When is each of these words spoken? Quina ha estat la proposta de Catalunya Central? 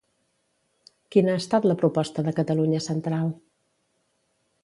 Quina 1.15 1.33
ha 1.35 1.41
estat 1.41 1.67
la 1.71 1.75
proposta 1.83 2.25
de 2.29 2.35
Catalunya 2.41 2.81
Central? 2.89 3.31